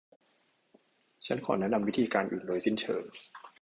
[1.25, 3.03] ฉันขอแนะนำวิธีการอื่นโดยสิ้นเชิง